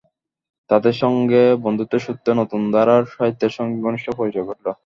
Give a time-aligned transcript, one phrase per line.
[0.69, 4.67] তাঁদের সঙ্গে বন্ধুত্বের সূত্রে নতুন ধারার সাহিত্যের সঙ্গে ঘনিষ্ঠ পরিচয় ঘটল।